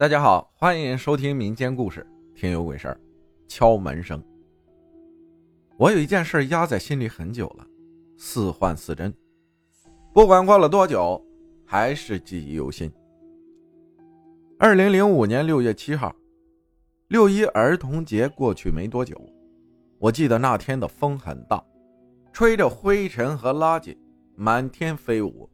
[0.00, 2.00] 大家好，欢迎收听民间故事
[2.40, 2.94] 《听有鬼事儿》。
[3.46, 4.18] 敲门声。
[5.76, 7.66] 我有一件事压在心里很久了，
[8.16, 9.12] 似幻似真。
[10.14, 11.22] 不管过了多久，
[11.66, 12.90] 还是记忆犹新。
[14.58, 16.16] 二零零五年六月七号，
[17.08, 19.14] 六一儿童节过去没多久，
[19.98, 21.62] 我记得那天的风很大，
[22.32, 23.94] 吹着灰尘和垃圾
[24.34, 25.46] 满天飞舞，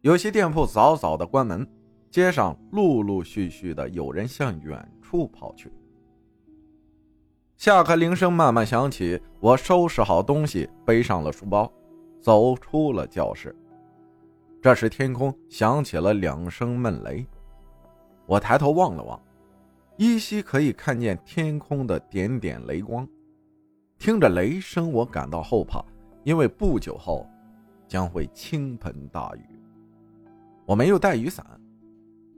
[0.00, 1.64] 有些店铺早早的关门。
[2.10, 5.70] 街上陆陆续续的有人向远处跑去。
[7.56, 11.70] 下课铃声慢慢响起，我收拾好东西，背上了书包，
[12.20, 13.54] 走出了教室。
[14.60, 17.26] 这时天空响起了两声闷雷，
[18.26, 19.20] 我抬头望了望，
[19.96, 23.08] 依稀可以看见天空的点点雷光。
[23.98, 25.82] 听着雷声，我感到后怕，
[26.24, 27.26] 因为不久后
[27.88, 29.40] 将会倾盆大雨。
[30.66, 31.46] 我没有带雨伞。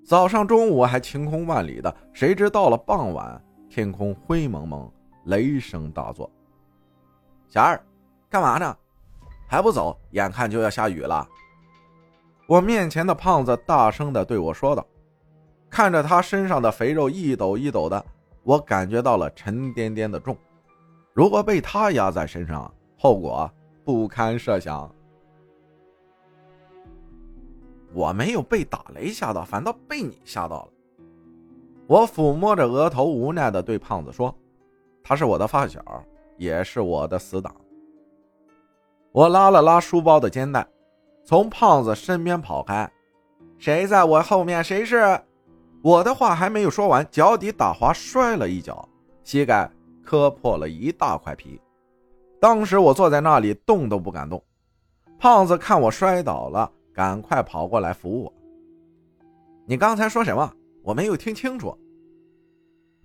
[0.09, 4.91] 早上、中午还晴空万里的，谁知到了傍晚，天空灰蒙蒙，
[5.27, 6.31] 雷声大作。
[7.47, 7.78] 小二，
[8.31, 8.75] 干嘛呢？
[9.47, 9.95] 还不走？
[10.12, 11.29] 眼看就要下雨了。
[12.47, 14.83] 我面前的胖子大声的对我说道。
[15.69, 18.03] 看着他身上的肥肉一抖一抖的，
[18.45, 20.34] 我感觉到了沉甸甸的重。
[21.12, 23.51] 如果被他压在身上，后果
[23.84, 24.91] 不堪设想。
[27.92, 30.69] 我没有被打雷吓到，反倒被你吓到了。
[31.86, 34.34] 我抚摸着额头，无奈的对胖子说
[35.03, 35.83] ：“他是我的发小，
[36.36, 37.55] 也是我的死党。”
[39.11, 40.67] 我拉了拉书包的肩带，
[41.25, 42.91] 从胖子身边跑开。
[43.56, 44.62] 谁在我后面？
[44.62, 45.19] 谁是？
[45.83, 48.86] 我的话还没有说完，脚底打滑，摔了一跤，
[49.23, 49.70] 膝盖
[50.05, 51.61] 磕破了一大块皮。
[52.41, 54.41] 当时我坐在那里，动都不敢动。
[55.19, 56.70] 胖子看我摔倒了。
[56.99, 58.35] 赶快跑过来扶我！
[59.67, 60.53] 你刚才说什么？
[60.83, 61.73] 我没有听清楚。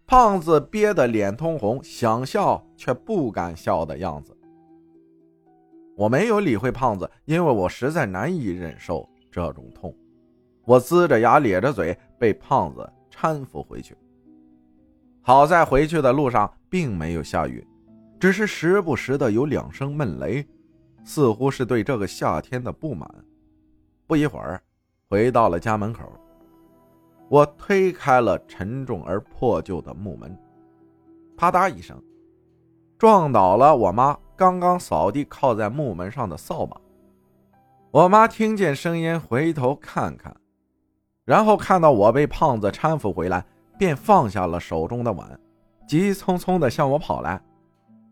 [0.07, 4.35] 胖子憋得脸通红，想笑却不敢笑的样子。
[5.95, 9.95] 我没有理会胖子，因为我实在难以忍受这种痛。
[10.65, 13.95] 我龇着牙咧着嘴，被胖子搀扶回去。
[15.21, 17.63] 好在回去的路上并没有下雨，
[18.19, 20.43] 只是时不时的有两声闷雷，
[21.05, 23.07] 似乎是对这个夏天的不满。
[24.13, 24.61] 不一会儿，
[25.09, 26.03] 回到了家门口，
[27.29, 30.37] 我推开了沉重而破旧的木门，
[31.35, 31.99] 啪嗒一声，
[32.95, 36.79] 撞倒了我妈刚刚扫地靠在木门上的扫把。
[37.89, 40.31] 我妈听见声音，回头看看，
[41.25, 43.43] 然后看到我被胖子搀扶回来，
[43.79, 45.27] 便放下了手中的碗，
[45.87, 47.41] 急匆匆地向我跑来：“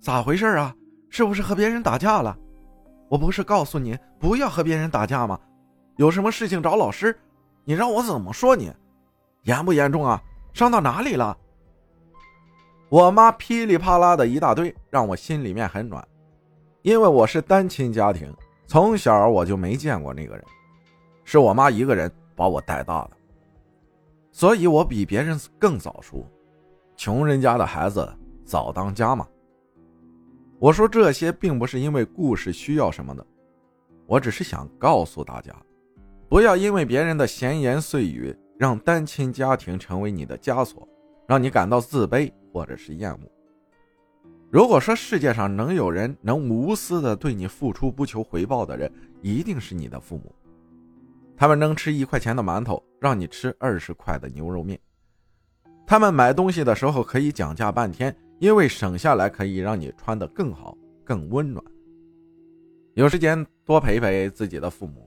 [0.02, 0.76] 咋回事啊？
[1.12, 2.36] 是不是和别人打架了？
[3.08, 5.40] 我不是告诉你不要和别人打架吗？”
[6.02, 7.16] 有什么事情找老师，
[7.64, 8.74] 你让我怎么说你？
[9.44, 10.20] 严不严重啊？
[10.52, 11.38] 伤到哪里了？
[12.90, 16.04] 我妈噼里啪啦的一大堆，让我心里面很暖，
[16.82, 18.36] 因为我是单亲家庭，
[18.66, 20.44] 从小我就没见过那个人，
[21.24, 23.12] 是我妈一个人把我带大的，
[24.32, 26.26] 所以我比别人更早熟。
[26.98, 28.12] 穷人家的孩子
[28.44, 29.28] 早当家嘛。
[30.58, 33.24] 我说这些并不是因为故事需要什么的，
[34.08, 35.56] 我只是想告诉大家。
[36.32, 40.88] 不要因为别人的闲言碎语，让单亲家庭成为你的枷锁，
[41.28, 43.20] 让你感到自卑或者是厌恶。
[44.50, 48.90] 如果说世界上能有人能无私的对你付出不求回报的人，
[49.22, 50.34] 一定是你的父母。
[51.36, 54.78] 他们能吃一块钱的馒头，让你吃二十块的牛肉面；
[55.86, 61.62] 他们买东西的时候可以讲价半天，因为省下来可以让你穿得更好、更温暖。
[62.94, 65.06] 有时间多陪陪自己的父母。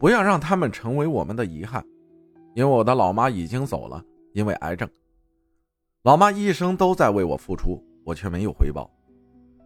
[0.00, 1.84] 不要让他们成为我们的遗憾，
[2.54, 4.02] 因为我的老妈已经走了，
[4.32, 4.88] 因为癌症。
[6.04, 8.90] 老妈一生都在为我付出，我却没有回报，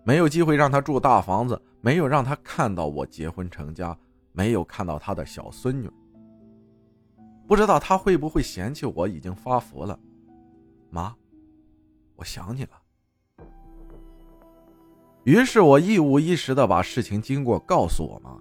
[0.03, 3.97] 没有机会让她住大房子，没有让她看到我结婚成家，
[4.33, 5.89] 没有看到她的小孙女。
[7.47, 9.97] 不知道她会不会嫌弃我已经发福了？
[10.91, 11.15] 妈，
[12.17, 12.71] 我想你了。
[15.23, 18.37] 于是我一五一十的把事情经过告诉我妈，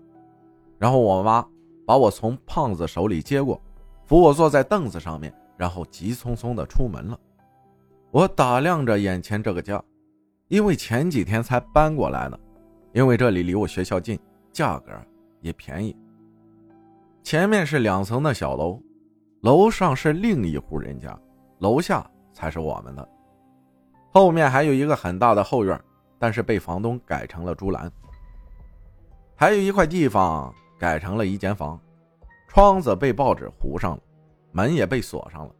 [0.80, 1.48] 然后我妈。
[1.86, 3.62] 把我从胖子手里接过，
[4.06, 7.20] 扶我坐在凳子上面，然后急匆匆的出门了。
[8.12, 9.84] 我打量着眼前这个家，
[10.48, 12.40] 因为前几天才搬过来呢，
[12.94, 14.18] 因为这里离我学校近，
[14.52, 14.92] 价格
[15.42, 15.96] 也便宜。
[17.24, 18.82] 前面是两层的小楼，
[19.42, 21.18] 楼上是另一户人家，
[21.60, 23.10] 楼下才是我们的。
[24.12, 25.80] 后面还有一个很大的后院，
[26.20, 27.92] 但是被房东改成了猪栏。
[29.36, 30.54] 还有一块地方。
[30.84, 31.80] 改成了一间房，
[32.50, 34.04] 窗子被报纸糊上了，
[34.52, 35.56] 门也被锁上了。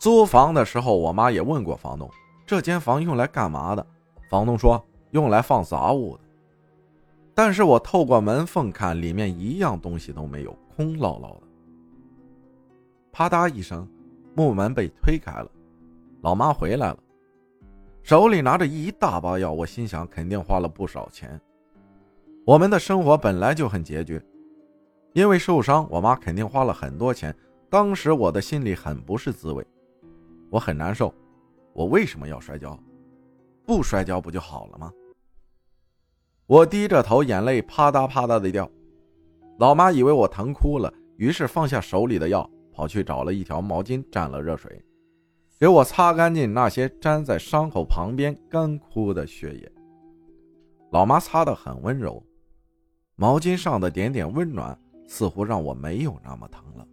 [0.00, 2.10] 租房的时候，我妈也问过房东，
[2.44, 3.86] 这间房用来干嘛的？
[4.28, 6.22] 房东说用来放杂物的。
[7.32, 11.46] 但是我透过门缝看，里面一样东西都没有，空落落的。
[13.12, 13.88] 啪嗒一声，
[14.34, 15.48] 木门被推开了，
[16.22, 16.98] 老妈回来了，
[18.02, 19.52] 手里拿着一大包药。
[19.52, 21.40] 我心想，肯定花了不少钱。
[22.44, 24.20] 我们的生活本来就很拮据，
[25.12, 27.34] 因为受伤，我妈肯定花了很多钱。
[27.68, 29.64] 当时我的心里很不是滋味。
[30.50, 31.14] 我很难受，
[31.72, 32.78] 我为什么要摔跤？
[33.64, 34.92] 不摔跤不就好了吗？
[36.46, 38.68] 我低着头，眼泪啪嗒啪嗒的掉。
[39.58, 44.82] 老妈以为我疼哭了，于是放下手里的药，跑去找了一条毛巾，蘸了热水，
[45.60, 49.72] 给我擦干净那些粘在伤口旁边干枯的血液。
[50.90, 52.20] 老妈擦得很温柔，
[53.14, 54.76] 毛巾上的点点温暖
[55.10, 56.86] 似乎让我没有那么疼了。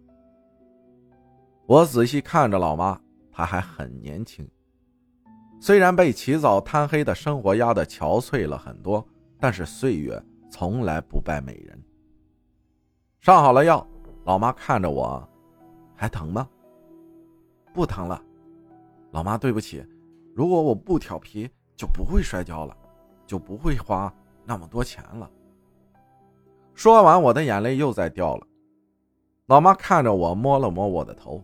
[1.66, 3.00] 我仔细看着老妈。
[3.30, 4.44] 她还很年轻，
[5.60, 9.06] 虽然被起早贪黑的生活压得憔悴了很多，
[9.38, 10.20] 但是岁月
[10.50, 11.80] 从来不败美人。
[13.20, 13.86] 上好了药，
[14.24, 15.24] 老妈看着我，
[15.94, 16.48] 还疼吗？
[17.72, 18.20] 不疼了，
[19.12, 19.86] 老妈对不起，
[20.34, 22.76] 如果我不调皮，就不会摔跤了，
[23.24, 24.12] 就不会花
[24.44, 25.30] 那么多钱了。
[26.78, 28.46] 说完，我的眼泪又在掉了。
[29.46, 31.42] 老妈看着我，摸了摸我的头。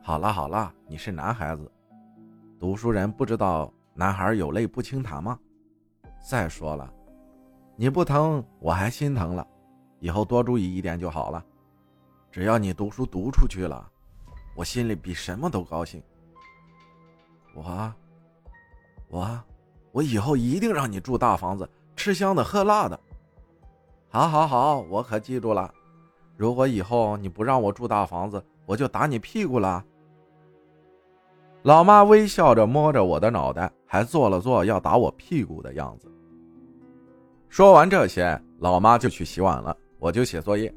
[0.00, 1.68] 好了好了，你是男孩子，
[2.56, 5.36] 读书人不知道男孩有泪不轻弹吗？
[6.24, 6.88] 再说了，
[7.74, 9.44] 你不疼我还心疼了，
[9.98, 11.44] 以后多注意一点就好了。
[12.30, 13.84] 只要你读书读出去了，
[14.54, 16.00] 我心里比什么都高兴。
[17.52, 17.92] 我，
[19.08, 19.40] 我，
[19.90, 23.00] 我以后一定让你住大房子，吃香的喝辣的。
[24.16, 25.70] 好，好，好，我可记住了。
[26.38, 29.84] 如果以后你不让我住大房子，我就打你屁股了。
[31.64, 36.10] 老妈微笑着摸着我的脑袋，还做了做要打我屁股的样子。
[37.50, 40.74] 说完这些，老妈就去洗碗了，我就写作业。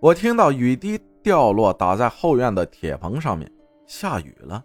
[0.00, 3.48] 我听到雨滴掉落打在后院的铁棚上面，
[3.86, 4.60] 下雨了，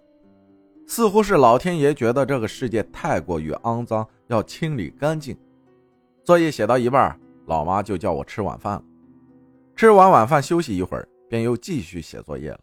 [0.88, 5.38] 似乎是老天爷觉得这个世界太过于肮脏，要清理干净。
[6.24, 7.16] 作业写到一半，
[7.46, 8.84] 老妈就叫我吃晚饭了。
[9.76, 12.60] 吃完晚饭休息一会儿，便又继续写作业了。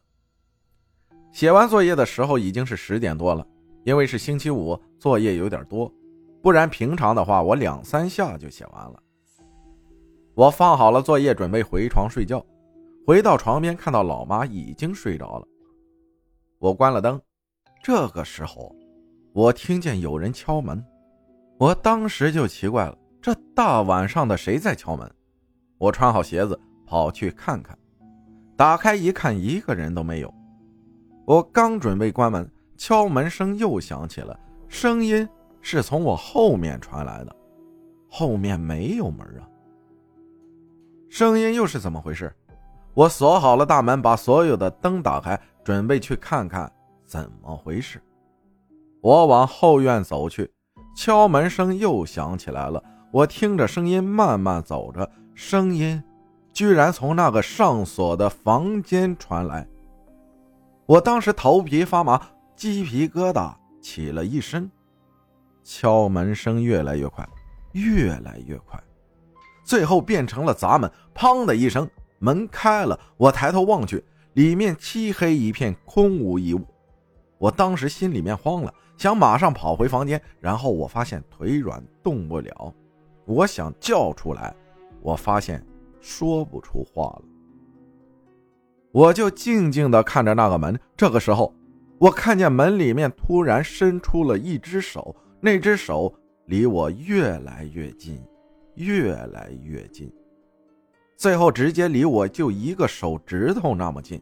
[1.32, 3.46] 写完作业的时候已经是十点多了，
[3.84, 5.92] 因为是星期五，作业有点多，
[6.42, 9.02] 不然平常的话我两三下就写完了。
[10.34, 12.44] 我放好了作业，准备回床睡觉。
[13.06, 15.46] 回到床边，看到老妈已经睡着了。
[16.58, 17.20] 我关了灯。
[17.82, 18.74] 这个时候，
[19.32, 20.84] 我听见有人敲门，
[21.58, 22.98] 我当时就奇怪了，
[23.28, 25.06] 这大晚上的谁在敲门？
[25.76, 27.78] 我穿好鞋子跑去看看，
[28.56, 30.32] 打开一看，一个人都没有。
[31.26, 34.34] 我刚准备关门，敲门声又响起了，
[34.66, 35.28] 声音
[35.60, 37.36] 是从我后面传来的，
[38.08, 39.44] 后面没有门啊。
[41.10, 42.34] 声音又是怎么回事？
[42.94, 46.72] 我锁好了大门，把所有的灯打开，准备去看看
[47.04, 48.00] 怎么回事。
[49.02, 50.50] 我往后院走去，
[50.96, 52.82] 敲门声又响起来了。
[53.10, 56.02] 我听着声音慢慢走着，声音
[56.52, 59.66] 居然从那个上锁的房间传来。
[60.84, 62.20] 我当时头皮发麻，
[62.54, 64.70] 鸡皮疙瘩起了一身，
[65.64, 67.26] 敲门声越来越快，
[67.72, 68.78] 越来越快，
[69.64, 70.90] 最后变成了砸门。
[71.14, 72.98] 砰的一声，门开了。
[73.16, 74.04] 我抬头望去，
[74.34, 76.62] 里面漆黑一片，空无一物。
[77.38, 82.74] 我当时心里面慌了，想马上跑回房间，然后我发现腿软，动不了。
[83.28, 84.56] 我想叫出来，
[85.02, 85.62] 我发现
[86.00, 87.22] 说不出话了。
[88.90, 90.80] 我就静静地看着那个门。
[90.96, 91.54] 这个时候，
[91.98, 96.12] 我看见门里面突然伸出了一只手，那只手
[96.46, 98.18] 离我越来越近，
[98.76, 100.10] 越来越近，
[101.14, 104.18] 最后直接离我就一个手指头那么近。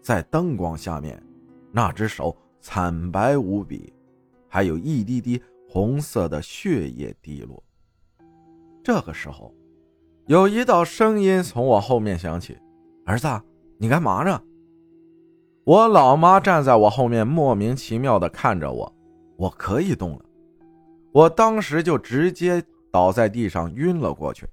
[0.00, 1.22] 在灯光下面，
[1.70, 3.92] 那只手惨白无比，
[4.48, 7.62] 还有一滴滴红色的血液滴落。
[8.92, 9.54] 这个时候，
[10.26, 12.58] 有一道声音从我后面响起
[13.06, 13.28] ：“儿子。”
[13.78, 14.42] 你干嘛呢？
[15.62, 18.92] 我老妈站在我后面，莫名其妙的看着我。
[19.36, 20.24] 我可以动了，
[21.12, 24.44] 我当时就直接倒在地上晕了过去。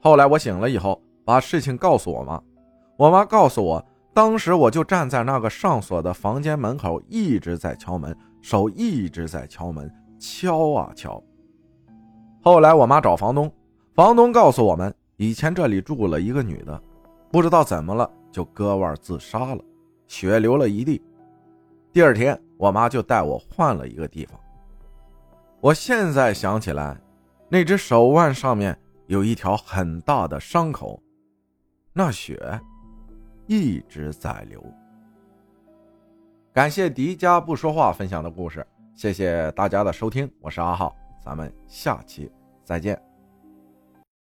[0.00, 2.42] 后来我醒了以后，把事情告诉我妈。
[2.96, 9.88] 我妈告诉我，当时我就站在那个上锁的房间门口，一直在敲门，手一直在敲门，
[10.18, 11.22] 敲啊敲。
[12.42, 13.50] 后来我妈找房东，
[13.94, 16.82] 房东告诉我们，以前这里住了一个女的，
[17.30, 18.10] 不知道怎么了。
[18.32, 19.62] 就割腕自杀了，
[20.06, 21.02] 血流了一地。
[21.92, 24.40] 第二天，我妈就带我换了一个地方。
[25.60, 26.98] 我现在想起来，
[27.50, 30.98] 那只手腕上面有一条很大的伤口，
[31.92, 32.58] 那血
[33.46, 34.64] 一直在流。
[36.54, 42.30] 感谢迪迦不说话分享的故事，谢谢大家的收听，我是阿浩，咱们下期
[42.64, 43.11] 再见。